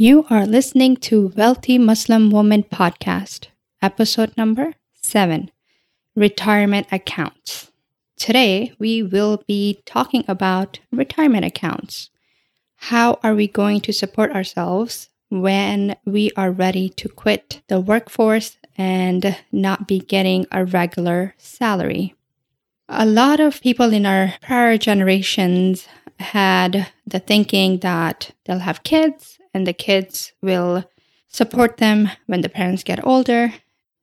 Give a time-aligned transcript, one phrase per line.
[0.00, 3.48] You are listening to Wealthy Muslim Woman Podcast,
[3.82, 5.50] episode number seven
[6.16, 7.70] Retirement Accounts.
[8.16, 12.08] Today, we will be talking about retirement accounts.
[12.76, 18.56] How are we going to support ourselves when we are ready to quit the workforce
[18.78, 22.14] and not be getting a regular salary?
[22.88, 25.86] A lot of people in our prior generations
[26.18, 30.84] had the thinking that they'll have kids and the kids will
[31.28, 33.54] support them when the parents get older.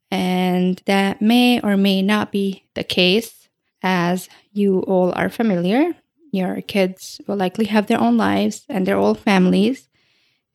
[0.09, 3.49] And that may or may not be the case,
[3.83, 5.95] as you all are familiar.
[6.31, 9.87] Your kids will likely have their own lives and their own families,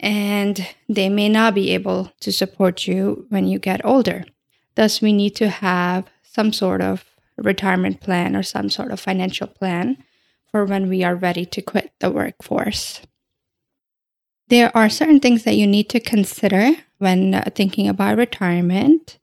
[0.00, 4.24] and they may not be able to support you when you get older.
[4.74, 7.04] Thus, we need to have some sort of
[7.36, 10.02] retirement plan or some sort of financial plan
[10.50, 13.00] for when we are ready to quit the workforce.
[14.52, 19.16] There are certain things that you need to consider when uh, thinking about retirement,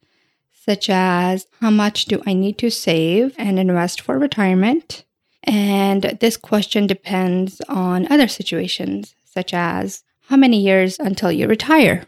[0.51, 5.03] such as how much do I need to save and invest for retirement?
[5.43, 12.07] And this question depends on other situations, such as how many years until you retire?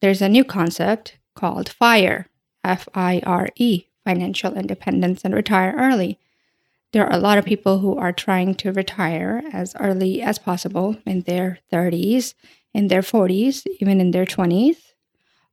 [0.00, 2.26] There's a new concept called FIRE,
[2.64, 6.18] F I R E, financial independence and retire early.
[6.92, 10.96] There are a lot of people who are trying to retire as early as possible
[11.04, 12.32] in their 30s
[12.74, 14.76] in their 40s, even in their 20s,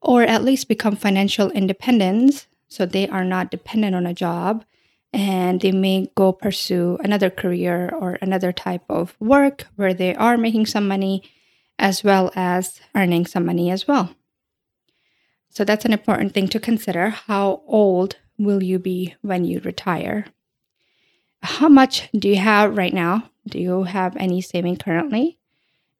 [0.02, 4.64] or at least become financial independent so they are not dependent on a job
[5.12, 10.38] and they may go pursue another career or another type of work where they are
[10.38, 11.24] making some money
[11.80, 14.14] as well as earning some money as well.
[15.50, 17.10] So that's an important thing to consider.
[17.10, 20.28] How old will you be when you retire?
[21.42, 23.32] How much do you have right now?
[23.48, 25.39] Do you have any saving currently?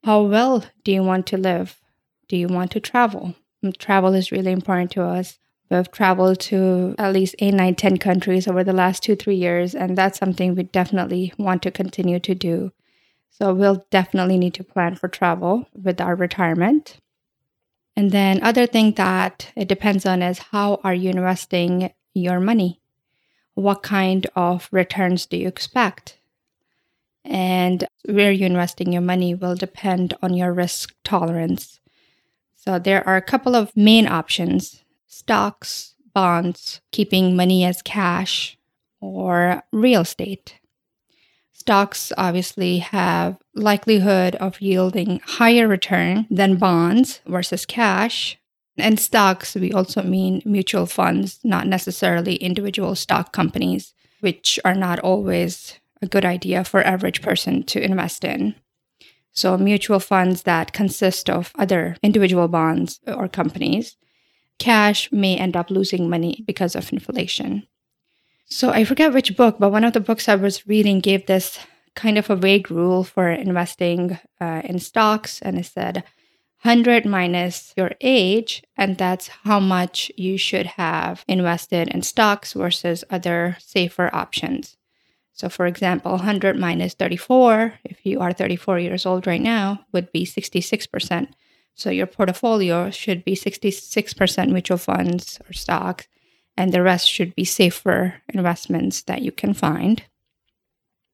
[0.04, 1.82] How well do you want to live?
[2.30, 3.36] Do you want to travel?
[3.64, 5.40] Mm, travel is really important to us.
[5.70, 9.76] We've traveled to at least eight, nine, ten countries over the last two, three years,
[9.76, 12.72] and that's something we definitely want to continue to do.
[13.30, 16.98] So we'll definitely need to plan for travel with our retirement.
[17.96, 22.80] And then other thing that it depends on is how are you investing your money?
[23.54, 26.19] What kind of returns do you expect?
[27.26, 31.80] And where you're investing your money will depend on your risk tolerance.
[32.56, 38.58] So there are a couple of main options stocks, bonds, keeping money as cash,
[39.02, 40.60] or real estate.
[41.52, 48.38] Stocks obviously have likelihood of yielding higher return than bonds versus cash.
[48.78, 55.00] And stocks, we also mean mutual funds, not necessarily individual stock companies, which are not
[55.00, 58.56] always a good idea for average person to invest in.
[59.32, 63.96] So mutual funds that consist of other individual bonds or companies,
[64.58, 67.68] cash may end up losing money because of inflation.
[68.46, 71.60] So I forget which book, but one of the books I was reading gave this
[71.96, 76.04] kind of a vague rule for investing uh, in stocks, and it said
[76.64, 83.04] 100 minus your age, and that's how much you should have invested in stocks versus
[83.10, 84.76] other safer options.
[85.40, 90.12] So, for example, 100 minus 34, if you are 34 years old right now, would
[90.12, 91.30] be 66%.
[91.76, 96.10] So, your portfolio should be 66% mutual funds or stocks,
[96.58, 100.04] and the rest should be safer investments that you can find.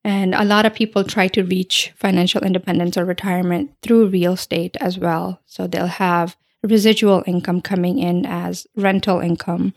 [0.03, 4.75] And a lot of people try to reach financial independence or retirement through real estate
[4.81, 5.39] as well.
[5.45, 9.75] So, they'll have residual income coming in as rental income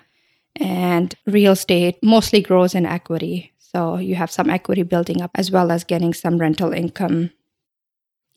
[0.57, 3.53] and real estate mostly grows in equity.
[3.73, 7.33] So you have some equity building up as well as getting some rental income.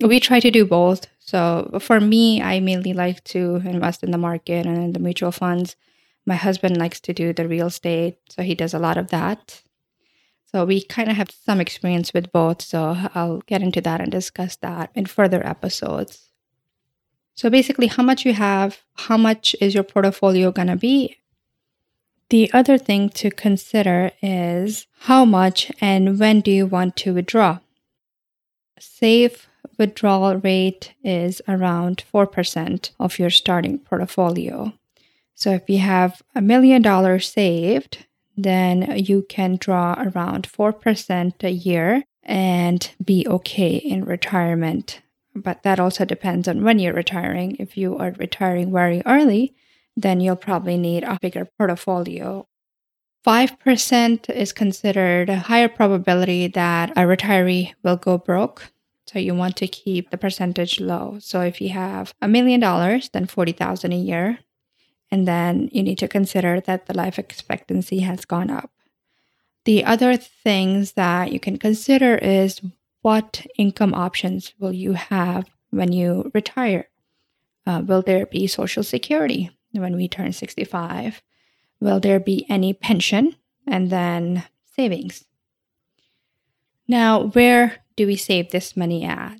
[0.02, 1.08] We try to do both.
[1.19, 5.31] So for me, I mainly like to invest in the market and in the mutual
[5.31, 5.78] funds.
[6.25, 9.62] My husband likes to do the real estate, so he does a lot of that.
[10.52, 12.62] So we kind of have some experience with both.
[12.62, 16.30] So I'll get into that and discuss that in further episodes.
[17.35, 21.21] So basically, how much you have, how much is your portfolio going to be,
[22.32, 27.60] the other thing to consider is how much and when do you want to withdraw?
[28.80, 29.48] Safe
[29.78, 34.72] withdrawal rate is around 4% of your starting portfolio.
[35.36, 38.06] So if you have a million dollars saved,
[38.38, 45.02] then you can draw around 4% a year and be okay in retirement.
[45.36, 47.58] But that also depends on when you're retiring.
[47.60, 49.54] If you are retiring very early,
[49.96, 52.47] then you'll probably need a bigger portfolio.
[53.26, 58.72] 5% is considered a higher probability that a retiree will go broke.
[59.05, 61.17] So you want to keep the percentage low.
[61.20, 64.40] So if you have a million dollars, then 40,000 a year.
[65.11, 68.72] And then you need to consider that the life expectancy has gone up.
[69.66, 72.61] The other things that you can consider is
[73.02, 76.87] what income options will you have when you retire?
[77.67, 81.22] Uh, will there be Social Security when we turn 65?
[81.79, 83.35] Will there be any pension
[83.68, 84.44] and then
[84.76, 85.26] savings?
[86.88, 89.40] Now, where do we save this money at?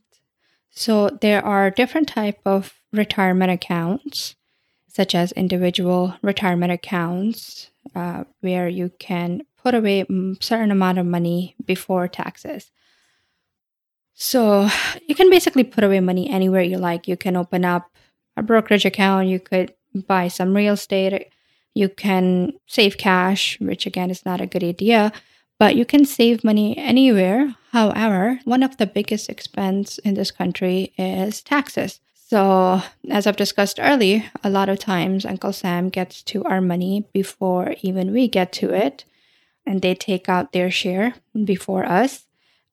[0.70, 4.36] So there are different type of retirement accounts,
[4.88, 10.06] such as individual retirement accounts, uh, where you can put away
[10.40, 12.72] certain amount of money before taxes.
[14.14, 14.70] So
[15.08, 17.08] you can basically put away money anywhere you like.
[17.08, 17.92] You can open up
[18.38, 21.28] a brokerage account, you could buy some real estate,
[21.74, 25.12] you can save cash, which again is not a good idea,
[25.60, 27.56] but you can save money anywhere.
[27.72, 32.00] However, one of the biggest expense in this country is taxes.
[32.14, 37.06] So, as I've discussed earlier, a lot of times Uncle Sam gets to our money
[37.14, 39.04] before even we get to it,
[39.66, 42.26] and they take out their share before us.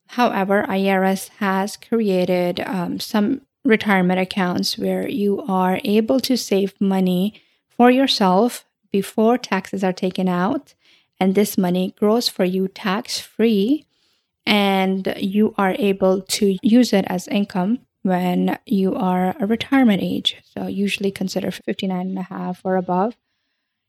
[0.08, 7.40] However, IRS has created um, some retirement accounts where you are able to save money
[7.68, 10.74] for yourself before taxes are taken out.
[11.20, 13.86] And this money grows for you tax free,
[14.46, 20.36] and you are able to use it as income when you are a retirement age.
[20.44, 23.16] So, usually consider 59 and a half or above.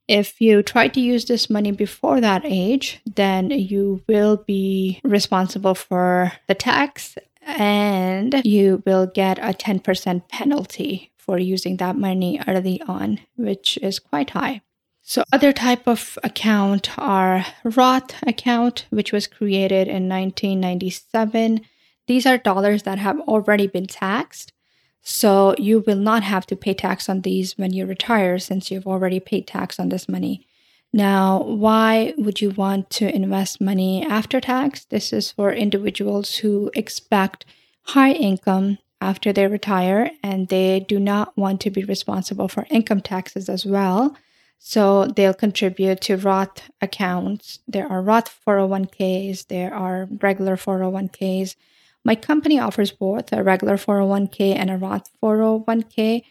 [0.07, 5.75] If you try to use this money before that age, then you will be responsible
[5.75, 7.15] for the tax
[7.57, 13.99] and you will get a 10% penalty for using that money early on, which is
[13.99, 14.61] quite high.
[15.01, 21.61] So other type of account are Roth account, which was created in 1997.
[22.07, 24.53] These are dollars that have already been taxed
[25.01, 28.87] so you will not have to pay tax on these when you retire since you've
[28.87, 30.45] already paid tax on this money.
[30.91, 34.85] Now, why would you want to invest money after tax?
[34.85, 37.45] This is for individuals who expect
[37.83, 43.01] high income after they retire and they do not want to be responsible for income
[43.01, 44.15] taxes as well.
[44.57, 47.59] So they'll contribute to Roth accounts.
[47.67, 51.55] There are Roth 401ks, there are regular 401ks.
[52.03, 56.23] My company offers both a regular 401k and a Roth 401k.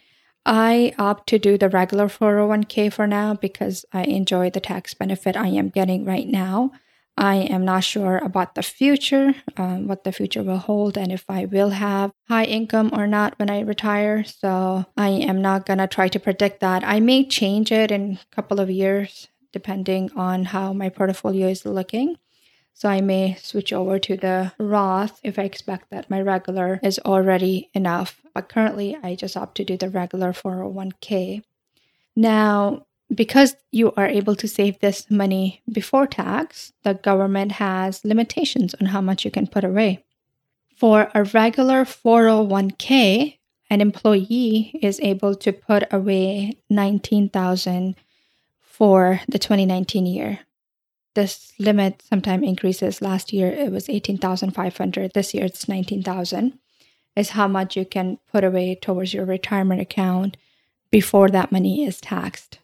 [0.45, 5.35] I opt to do the regular 401k for now because I enjoy the tax benefit
[5.37, 6.71] I am getting right now.
[7.17, 11.25] I am not sure about the future, um, what the future will hold, and if
[11.29, 14.23] I will have high income or not when I retire.
[14.23, 16.81] So I am not going to try to predict that.
[16.85, 21.65] I may change it in a couple of years, depending on how my portfolio is
[21.65, 22.15] looking.
[22.79, 26.97] So I may switch over to the Roth if I expect that my regular is
[26.99, 28.21] already enough.
[28.33, 31.43] But currently, I just opt to do the regular 401k.
[32.15, 38.73] Now, because you are able to save this money before tax, the government has limitations
[38.75, 40.05] on how much you can put away.
[40.77, 43.39] For a regular 401k,
[43.69, 47.95] an employee is able to put away 19,000
[48.61, 50.39] for the 2019 year
[51.19, 53.01] this limit sometimes increases.
[53.01, 55.13] Last year it was 18,500.
[55.13, 56.57] This year it's 19,000
[57.15, 60.37] is how much you can put away towards your retirement account
[60.91, 62.59] before that money is taxed.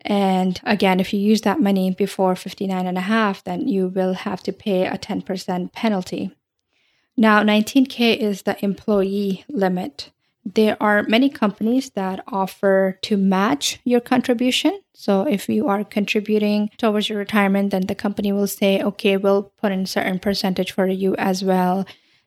[0.00, 4.14] And again, if you use that money before 59 and a half, then you will
[4.14, 6.30] have to pay a 10% penalty.
[7.16, 10.10] Now, 19K is the employee limit
[10.44, 14.78] there are many companies that offer to match your contribution.
[14.92, 19.44] So if you are contributing towards your retirement, then the company will say, okay, we'll
[19.60, 21.86] put in certain percentage for you as well,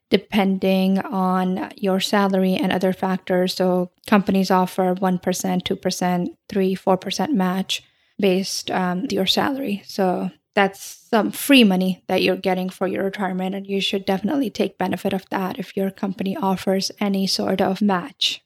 [0.10, 3.54] depending on your salary and other factors.
[3.54, 7.84] So companies offer 1%, 2%, 3 4% match
[8.20, 9.84] based on um, your salary.
[9.86, 14.50] So that's some free money that you're getting for your retirement and you should definitely
[14.50, 18.44] take benefit of that if your company offers any sort of match.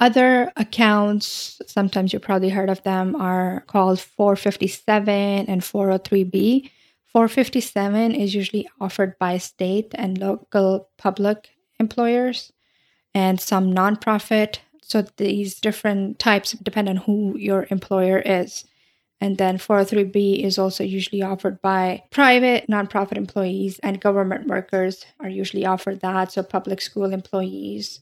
[0.00, 6.70] Other accounts sometimes you probably heard of them are called 457 and 403b
[7.04, 12.52] 457 is usually offered by state and local public employers
[13.14, 14.58] and some nonprofit.
[14.82, 18.64] So these different types depend on who your employer is
[19.20, 25.28] and then 403B is also usually offered by private nonprofit employees and government workers are
[25.28, 26.32] usually offered that.
[26.32, 28.00] So public school employees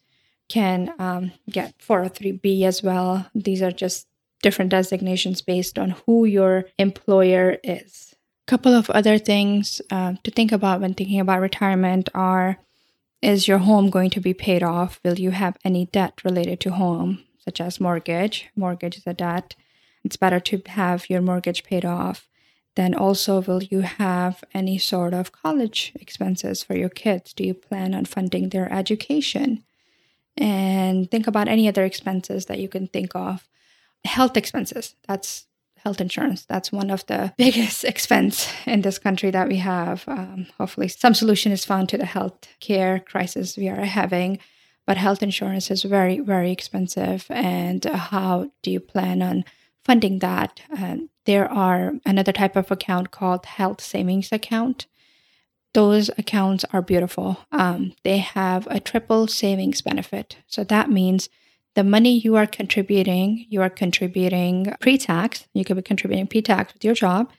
[0.49, 3.27] can um, get 403B as well.
[3.35, 4.09] These are just
[4.43, 8.15] different designations based on who your employer is.
[8.47, 12.59] A couple of other things uh, to think about when thinking about retirement are
[13.23, 15.01] is your home going to be paid off?
[15.03, 18.51] Will you have any debt related to home, such as mortgage?
[18.55, 19.55] Mortgage is a debt.
[20.05, 22.29] It's better to have your mortgage paid off.
[22.77, 27.33] Then also, will you have any sort of college expenses for your kids?
[27.33, 29.65] Do you plan on funding their education?
[30.37, 33.49] And think about any other expenses that you can think of.
[34.05, 34.97] Health expenses.
[35.07, 35.47] That's
[35.85, 36.45] health insurance.
[36.45, 40.05] That's one of the biggest expense in this country that we have.
[40.09, 44.39] Um, hopefully, some solution is found to the health care crisis we are having.
[44.87, 47.27] But health insurance is very, very expensive.
[47.31, 49.45] And uh, how do you plan on
[49.85, 50.61] funding that?
[50.77, 54.87] Um, there are another type of account called health savings account.
[55.73, 57.39] Those accounts are beautiful.
[57.51, 60.37] Um, they have a triple savings benefit.
[60.47, 61.29] So that means
[61.75, 66.43] the money you are contributing, you are contributing pre tax, you could be contributing pre
[66.43, 67.31] tax with your job,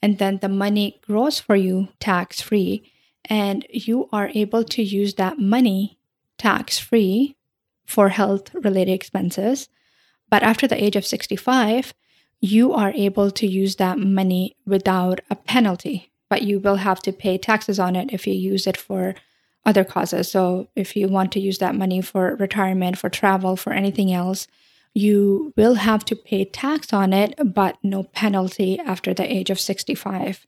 [0.00, 2.92] and then the money grows for you tax free,
[3.24, 5.98] and you are able to use that money
[6.38, 7.36] tax free
[7.84, 9.68] for health related expenses.
[10.30, 11.92] But after the age of 65,
[12.40, 17.12] you are able to use that money without a penalty, but you will have to
[17.12, 19.14] pay taxes on it if you use it for
[19.66, 20.30] other causes.
[20.30, 24.46] So if you want to use that money for retirement, for travel, for anything else,
[24.94, 29.60] you will have to pay tax on it, but no penalty after the age of
[29.60, 30.46] 65.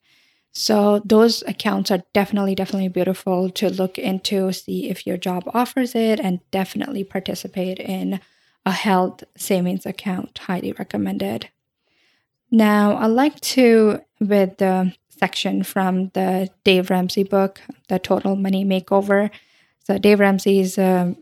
[0.52, 5.94] So those accounts are definitely, definitely beautiful to look into, see if your job offers
[5.94, 8.20] it, and definitely participate in
[8.64, 10.38] a health savings account.
[10.38, 11.49] Highly recommended.
[12.50, 18.64] Now, I'd like to, with the section from the Dave Ramsey book, The Total Money
[18.64, 19.31] Makeover.
[19.85, 21.14] So, Dave Ramsey is uh,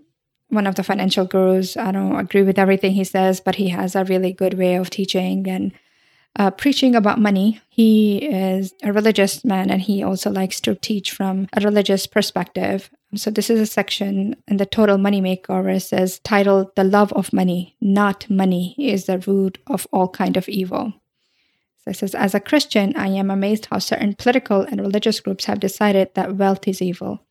[0.48, 1.76] one of the financial gurus.
[1.76, 4.90] I don't agree with everything he says, but he has a really good way of
[4.90, 5.72] teaching and
[6.36, 7.60] uh, preaching about money.
[7.68, 12.90] He is a religious man and he also likes to teach from a religious perspective.
[13.16, 17.32] So, this is a section in the Total Money Makeover says, titled The Love of
[17.32, 20.94] Money, Not Money, is the root of all kind of evil.
[21.84, 25.46] So it says, as a Christian, I am amazed how certain political and religious groups
[25.46, 27.22] have decided that wealth is evil.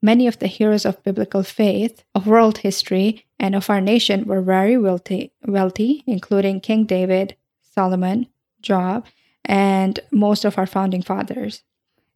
[0.00, 4.40] Many of the heroes of biblical faith, of world history, and of our nation were
[4.40, 8.28] very wealthy, wealthy, including King David, Solomon,
[8.62, 9.06] Job,
[9.44, 11.62] and most of our founding fathers.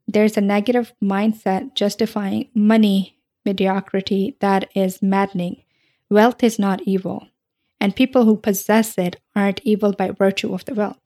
[0.06, 5.62] There's a negative mindset justifying money mediocrity that is maddening.
[6.10, 7.28] Wealth is not evil,
[7.80, 11.00] and people who possess it aren't evil by virtue of the wealth.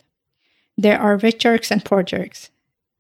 [0.77, 2.51] There are rich jerks and poor jerks.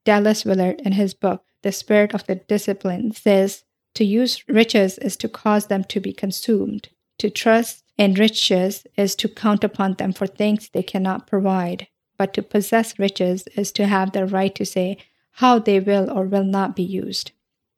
[0.05, 3.65] Dallas Willard, in his book, The Spirit of the Discipline, says
[3.95, 6.91] to use riches is to cause them to be consumed.
[7.19, 11.89] To trust in riches is to count upon them for things they cannot provide.
[12.19, 14.99] But to possess riches is to have the right to say
[15.33, 17.33] how they will or will not be used.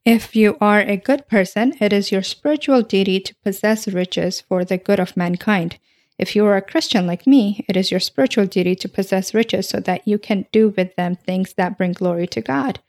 [0.04, 4.64] If you are a good person, it is your spiritual duty to possess riches for
[4.64, 5.78] the good of mankind.
[6.18, 9.68] If you are a Christian like me, it is your spiritual duty to possess riches
[9.68, 12.80] so that you can do with them things that bring glory to God.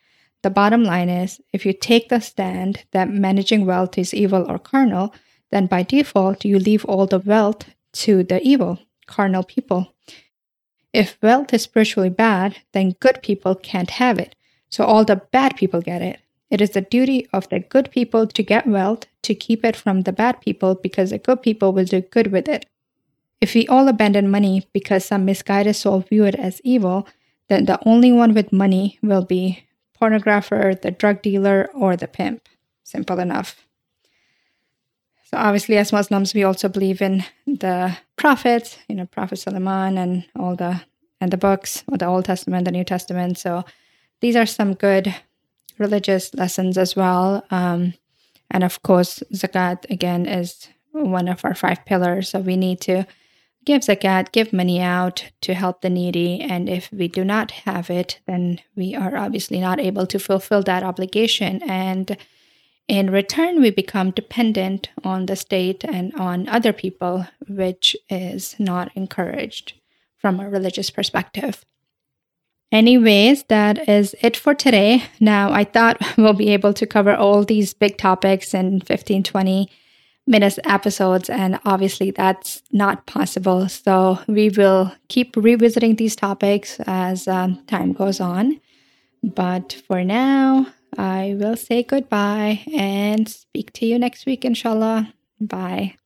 [0.41, 4.57] The bottom line is if you take the stand that managing wealth is evil or
[4.57, 5.13] carnal,
[5.51, 9.93] then by default you leave all the wealth to the evil, carnal people.
[10.93, 14.36] If wealth is spiritually bad, then good people can't have it.
[14.69, 16.19] So all the bad people get it.
[16.50, 20.01] It is the duty of the good people to get wealth, to keep it from
[20.01, 22.65] the bad people, because the good people will do good with it.
[23.39, 27.08] If we all abandon money because some misguided soul view it as evil,
[27.48, 29.65] then the only one with money will be
[30.00, 32.48] pornographer, the drug dealer, or the pimp.
[32.84, 33.65] Simple enough.
[35.29, 40.25] So obviously, as Muslims, we also believe in the prophets, you know, Prophet Solomon and
[40.36, 40.81] all the
[41.21, 43.38] and the books, or the Old Testament, the New Testament.
[43.38, 43.63] So
[44.21, 45.13] these are some good
[45.77, 47.45] religious lessons as well.
[47.51, 47.93] Um,
[48.50, 52.29] and of course, zakat again is one of our five pillars.
[52.29, 53.05] So we need to
[53.65, 56.41] give zakat, give money out to help the needy.
[56.41, 60.63] And if we do not have it, then we are obviously not able to fulfill
[60.63, 61.62] that obligation.
[61.69, 62.17] And
[62.89, 68.91] in return, we become dependent on the state and on other people, which is not
[68.96, 69.74] encouraged
[70.17, 71.63] from a religious perspective.
[72.72, 75.03] Anyways, that is it for today.
[75.19, 79.69] Now, I thought we'll be able to cover all these big topics in 15, 20
[80.25, 83.69] minutes episodes, and obviously that's not possible.
[83.69, 88.60] So we will keep revisiting these topics as um, time goes on.
[89.22, 90.67] But for now,
[90.98, 95.13] I will say goodbye and speak to you next week, inshallah.
[95.39, 95.98] Bye.